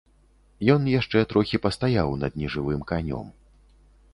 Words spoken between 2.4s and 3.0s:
нежывым